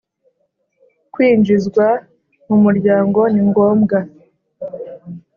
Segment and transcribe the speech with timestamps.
[1.13, 1.87] Kwinjizwa
[2.47, 3.97] mu muryango ningombwa.